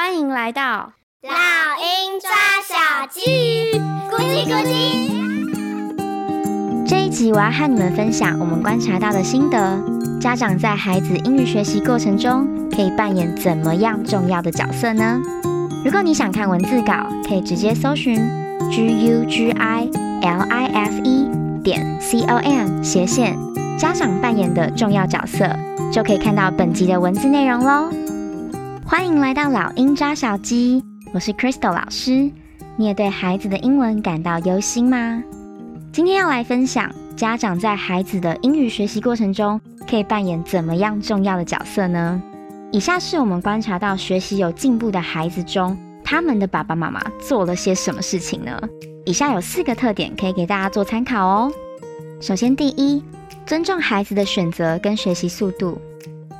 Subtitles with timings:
[0.00, 0.92] 欢迎来到
[1.22, 1.30] 老
[1.82, 2.30] 鹰抓
[2.62, 2.76] 小
[3.10, 3.20] 鸡，
[4.08, 4.70] 咕叽咕叽。
[6.86, 9.76] 这一集我要和你们分享我们观察到的心得。
[10.20, 15.20] 家长在孩子英语学习过程中可以扮演怎么样重要的角色呢？
[15.84, 18.14] 如果你想看文字稿，可以直接搜寻
[18.70, 19.90] g u g i
[20.22, 21.28] l i f e
[21.64, 23.36] 点 c o m 斜线
[23.76, 25.50] 家长扮演的重要角色，
[25.92, 27.90] 就可以看到本集的文字内容喽。
[28.88, 30.82] 欢迎来到老鹰抓小鸡，
[31.12, 32.30] 我是 Crystal 老师。
[32.74, 35.22] 你也对孩子的英文感到忧心吗？
[35.92, 42.22] 今天要来分享家长在孩子的英语学习过程中可以扮演怎么样重要的角色呢？
[42.72, 48.58] 以下是我们观察到学习有进步的孩子中，他们的爸爸妈妈做了些什么事情呢？
[49.04, 51.52] 以下有四个特点可以给大家做参考哦。
[52.22, 53.04] 首先，第一，
[53.44, 55.78] 尊重孩子的选择跟学习速度。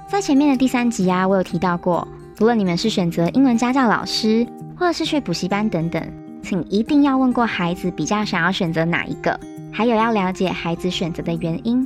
[0.09, 2.09] 在前面的第三集啊，我有提到过。
[2.41, 4.47] 无论你们是选择英文家教老师，
[4.77, 6.01] 或者是去补习班等等，
[6.41, 9.39] 请一定要问过孩子比较想要选择哪一个，
[9.73, 11.85] 还有要了解孩子选择的原因。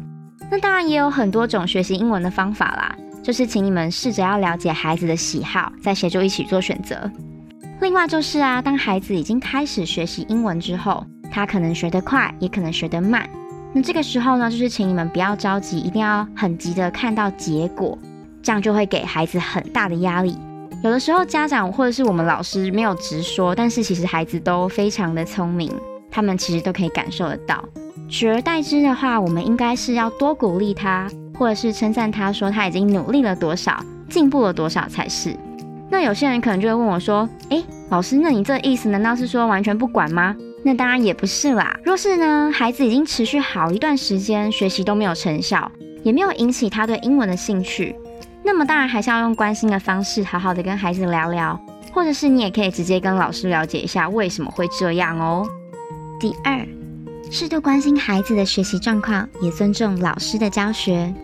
[0.51, 7.11] 那当然也有很多种学习英文的方法啦，就是请你们试着要了解孩子的喜好，再协助一起做选择。
[7.81, 13.27] 另外就是啊，当孩子已经开始学习英文之后，他可能学得快，也可能学得慢。
[13.73, 17.97] 那这个时候呢，就是请你们不要着急，一定要很急的看到结果。
[18.43, 20.37] 这样就会给孩子很大的压力。
[20.83, 25.73] 有的时候家长或者是我们老师没有直说，但是其实孩子都非常的聪明，
[26.11, 27.65] 他们其实都可以感受得到。
[28.09, 35.37] 取而代之的话，我们应该是要多鼓励他，或者是称赞他说他已经努力了多少，进步了多少才是。
[35.89, 40.35] 那有些人可能就会问我说：“诶，老师，那你这意思难道是说完全不管吗？”
[40.65, 41.79] 那当然也不是啦。
[41.85, 45.71] 若是呢，孩子已经持续好一段时间学习都没有成效，
[46.03, 47.95] 也没有引起他对英文的兴趣。
[48.45, 51.59] 那么当然还是要用关心的方式，好好的跟孩子聊聊，
[51.93, 55.49] 或者是你也可以直接跟老师了解一下为什么会这样哦。
[56.19, 56.67] 第二，
[57.31, 61.15] 适度关心孩子的学习状况，也尊重老师的教学。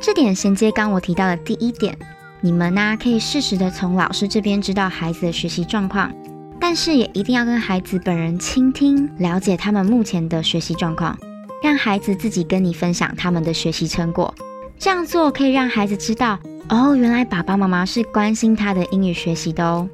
[0.00, 1.96] 这点衔接刚我提到的第一点，
[2.40, 6.12] 你们呢可以适时的从老师这边知道孩子的学习状况，
[6.60, 11.18] 但是也一定要跟孩子本人倾听，了解他们目前的学习状况，
[11.62, 14.34] 让孩子自己跟你分享他们的学习成果。
[14.80, 16.38] 这样做可以让孩子知道，
[16.70, 19.86] 哦，原来爸爸妈妈是关心他的英语学习的哦。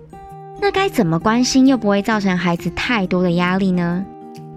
[0.60, 4.06] 那该怎么关心又不会造成孩子太多的压力呢？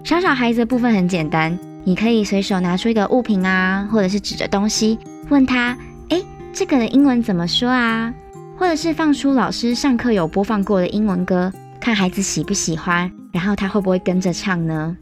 [0.04, 4.96] 小小孩子的部分很简单，你可以随手拿出一个物品啊，或者是指着东西
[5.30, 5.76] 问他，
[6.10, 8.14] 诶，这个的英文怎么说啊？
[8.56, 14.96] 或者是放出老师上课有播放过的英文歌，看孩子喜不喜欢，然后他会不会跟着唱呢？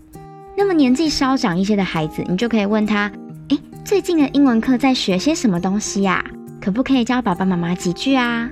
[0.56, 3.12] 那么年纪稍长一些的孩子，你就可以问他。
[3.48, 6.24] 诶最近的英文课在学些什么东西呀？
[6.60, 8.48] 可不可以教爸爸妈妈几句啊？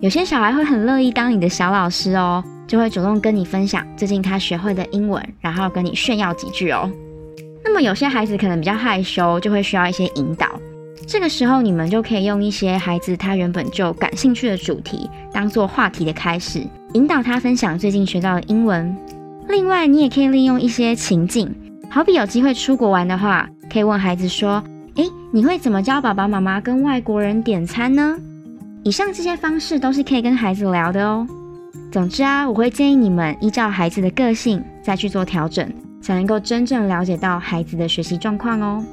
[0.00, 6.90] 有些小孩会很乐意当你的小老师哦，就会主动跟你分享最近他学会的英文，然后跟你炫耀几句哦。
[7.62, 10.48] 那么有些孩子可能比较害羞，就会需要一些引导。
[11.06, 18.96] 这个时候你们就可以用一些孩子他原本就感兴趣的主题，当做话题的开始，引导他分享最近学到的英文。
[19.48, 21.54] 另外，你也可以利用一些情境，
[21.90, 24.62] 好比有机会出国玩的话，可以问孩子说。
[24.96, 28.18] 诶，你会怎么教爸爸妈妈跟外国人点餐呢？
[28.82, 31.26] 以上这些方式都是可以跟孩子聊的哦。
[31.92, 35.72] 总之啊，我会建议你们依照孩子的个性再去做调整，
[36.02, 38.84] 才能够真正了解到孩子的学习状况哦。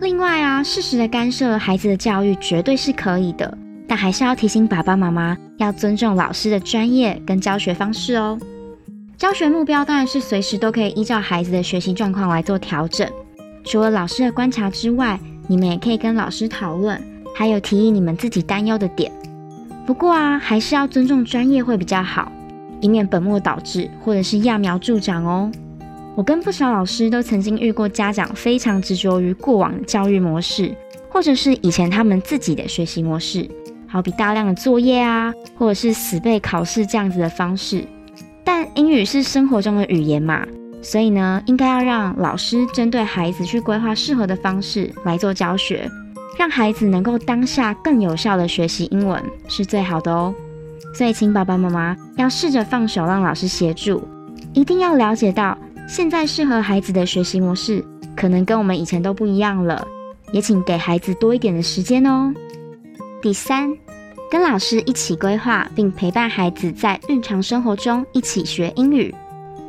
[0.00, 3.56] 另外啊，适时的干涉孩子的教育绝对是可以的，
[3.88, 8.38] 但还是要提醒爸爸妈妈要尊重老师的专业跟教学方式哦。
[9.16, 13.08] 教学目标当然是随时都可以依照孩子的学习状况来做调整。
[13.64, 15.18] 除了老师的观察之外，
[15.48, 17.00] 你们也可以跟老师讨论，
[17.34, 19.10] 还有提议你们自己担忧的点。
[19.86, 22.30] 不过啊，还是要尊重专业会比较好，
[22.80, 25.50] 以免本末倒置或者是揠苗助长哦。
[26.14, 30.74] 我跟不少老师都曾经遇过家长非常执着于过往的教育模式，
[31.08, 33.48] 或者是以前他们自己的学习模式，
[33.86, 37.84] 好比大量的作业啊，或者是死背考试这样子的方式。
[38.44, 40.46] 但英语是生活中的语言嘛。
[40.82, 45.88] 所以呢，应该要让老师针对孩子去规划适合的方式来做教学，
[46.36, 50.34] 让孩子能够当下更有效的学习英文是最好的哦。
[50.92, 54.06] 所以，请爸爸妈妈要试着放手，让老师协助，
[54.52, 55.56] 一定要了解到
[55.88, 57.82] 现在适合孩子的学习模式
[58.16, 59.86] 可能跟我们以前都不一样了，
[60.32, 62.34] 也请给孩子多一点的时间哦。
[63.22, 63.72] 第三，
[64.30, 69.14] 跟老师一起规划并陪伴孩子在日常生活中一起学英语。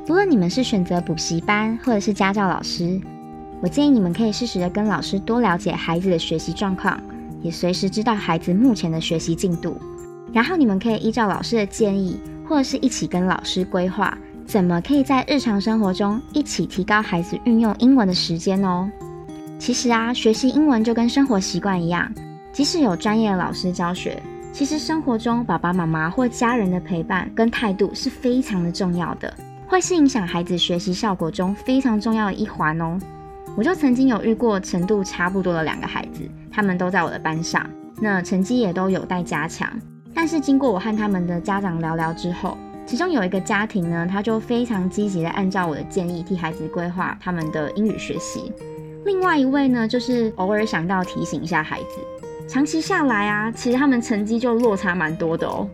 [0.10, 3.00] 无论你们是选择补习班或者是家教老师，
[3.62, 7.02] 我建议你们可以适时的跟老师多了解孩子的学习状况，
[7.42, 9.80] 也随时知道孩子目前的学习进度。
[10.34, 18.92] 然后你们可以依照老师的建议，或者是一起跟老师规划，怎么可以在日常生活中一起提高孩子运用英文的时间哦。
[19.58, 22.12] 其实啊，学习英文就跟生活习惯一样，
[22.52, 24.22] 即使有专业的老师教学，
[24.52, 29.34] 其实生活中爸爸妈妈或家人的陪伴跟态度是非常的重要的，
[29.74, 32.96] 会是影响孩子学习效果中非常重要的一环哦。
[33.58, 36.22] 我就曾经有遇过程度差不多的两个孩子，
[36.52, 37.68] 他们都在我的班上，
[38.00, 39.68] 那成绩也都有待加强。
[40.14, 42.56] 但是经过我和他们的家长聊聊之后，
[42.86, 48.54] 其中有一个家庭呢，他就非常积极的按照我的建议替孩子规划他们的英语学习。
[49.06, 55.68] 另外一位呢，就是偶尔想到提醒一下孩子，长期下来啊，其实他们成绩就落差蛮多的哦。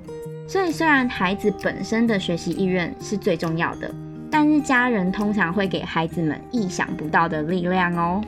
[0.49, 3.93] 所以虽然孩子本身的学习意愿是最重要的。
[4.31, 8.21] 但是家人通常会给孩子们意想不到的力量哦。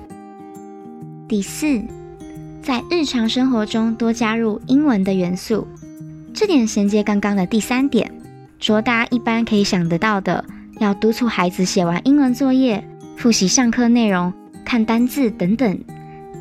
[1.28, 1.82] 第四，
[2.62, 5.68] 在日常生活中多加入英文的元素，
[6.34, 8.12] 这点衔接刚刚的第三点，
[8.60, 10.44] 卓达一般可以想得到的，
[10.80, 12.84] 要督促孩子写完英文作业、
[13.16, 14.34] 复习上课内容、
[14.66, 15.80] 看单字等等。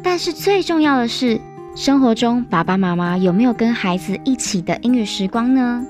[0.03, 1.39] 但是最重要的是，
[1.77, 5.87] 生活中爸爸妈妈有没有跟孩子一起的英语时光呢？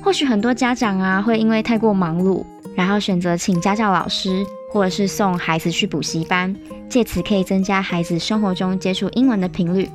[0.00, 2.44] 或许很多家长啊，会因为太过忙碌。
[2.76, 6.54] 然后选择请家教老师，或者是送孩子去补习班，
[6.88, 9.88] 借此可以增加孩子生活中接触英文的频率。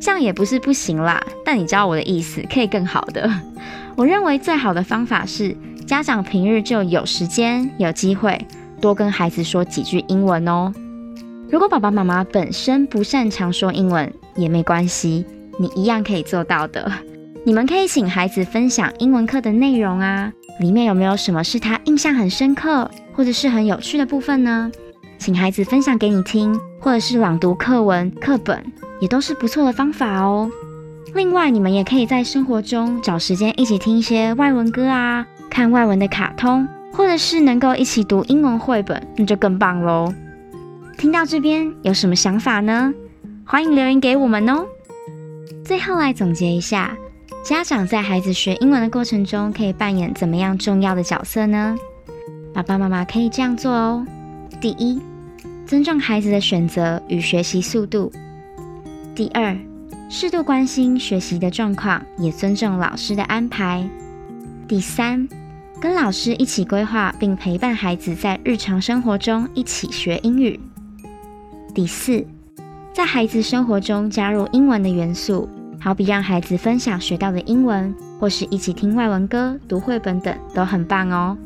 [0.00, 3.30] 这样也不是不行啦，但你知道我的意思，可以更好的。
[3.94, 5.54] 我认为最好的方法是，
[5.86, 8.38] 家长平日就有时间、有机会
[8.80, 10.72] 多跟孩子说几句英文哦。
[11.50, 15.24] 如果爸爸妈妈本身不擅长说英文，也没关系，
[15.58, 16.90] 你一样可以做到的。
[17.44, 20.32] 你们可以请孩子分享英文课的内容啊。
[20.58, 24.70] 里面有没有什么是他印象很深刻，或者是很有趣的部分呢？
[25.18, 28.64] 请孩子分享给你听，或者是朗读课文、课本，
[29.00, 30.50] 也都是不错的方法哦。
[31.14, 40.12] 另外，你们也可以在生活中找时间一起听一些外文歌啊，看外文的卡通，或者是能够一起读英文绘本，那就更棒喽。
[40.96, 42.92] 听到这边有什么想法呢？
[43.48, 44.66] 欢迎留言给我们哦。
[45.64, 46.96] 最后来总结一下。
[47.44, 51.76] 家长在孩子学英文的过程中，可以扮演怎么样重要的角色呢？
[52.52, 54.04] 爸爸妈妈可以这样做哦。
[54.60, 55.00] 第一，
[55.64, 58.10] 尊重孩子的选择与学习速度；
[59.14, 59.56] 第二，
[60.10, 63.88] 适度关心学习的状况，也尊重老师的安排；
[64.66, 65.28] 第三，
[65.80, 70.58] 跟老师一起规划并陪伴孩子在日常生活中一起学英语；
[71.72, 72.26] 第四，
[72.96, 75.46] 在孩子生活中加入英文的元素。
[75.78, 81.36] 好比让孩子分享学到的英文，或是一起听外文歌、读绘本等，都很棒哦。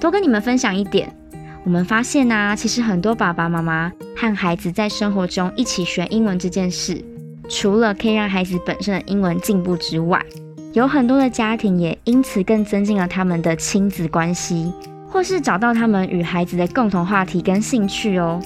[0.00, 1.14] 多跟你们分享一点，
[1.62, 7.04] 我们发现啊，其实很多爸爸妈妈和孩子在生活中一起学英文这件事，
[7.50, 10.24] 除了可以让孩子本身的英文进步之外，
[10.72, 14.72] 有很多的家庭也因此更增进了他们的亲子关系，
[15.06, 18.40] 或是找到他们与孩子的共同话题跟兴趣哦，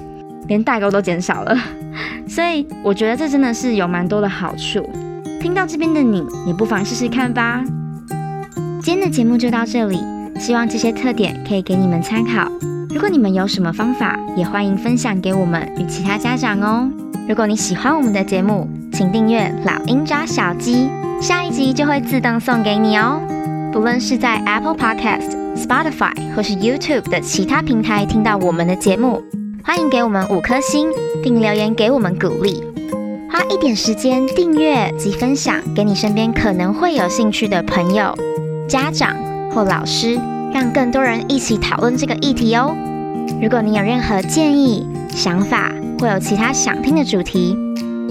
[0.48, 1.56] 连代沟都减少了。
[2.28, 4.88] 所以我觉得这真的是有蛮多的好处。
[5.40, 7.62] 听到这边的你，也不妨试试看吧。
[8.82, 9.98] 今天的节目就到这里，
[10.38, 12.50] 希望这些特点可以给你们参考。
[12.90, 16.90] 如果你们有什么方法，也欢迎分享给我们与其他家长哦。
[17.28, 20.88] 如果你喜欢我们的节目，请订阅《老鹰抓小鸡》，
[21.22, 23.20] 下一集就会自动送给你哦。
[23.72, 29.22] 不论是在 Apple Podcast、Spotify 或是 YouTube 的其他平台听到我们的节目，
[29.64, 30.88] 欢迎给我们五颗星，
[31.22, 32.62] 并留言给我们鼓励。
[33.30, 38.14] 花一点时间订阅及分享给你身边可能会有兴趣的朋友、
[38.68, 39.16] 家长
[39.50, 40.18] 或老师，
[40.52, 42.74] 让更多人一起讨论这个议题哦。
[43.40, 47.56] 如果你有任何建议、想法，或有其他想听的主题，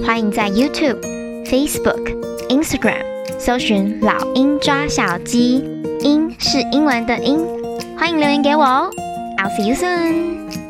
[0.06, 1.00] 欢迎在 YouTube、
[1.46, 2.16] Facebook、
[2.50, 3.04] Instagram
[3.38, 5.64] 搜寻“老鹰抓小鸡”，
[6.02, 7.40] 英是英文的英，
[7.98, 8.90] 欢迎留言给我哦。
[9.38, 10.61] I'll see you soon.